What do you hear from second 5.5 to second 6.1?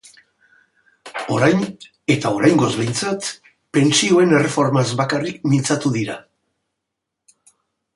mintzatu